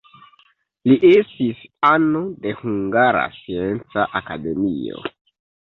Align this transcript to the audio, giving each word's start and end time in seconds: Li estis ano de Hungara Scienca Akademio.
Li 0.91 0.95
estis 1.09 1.59
ano 1.91 2.23
de 2.47 2.55
Hungara 2.63 3.23
Scienca 3.39 4.11
Akademio. 4.23 5.07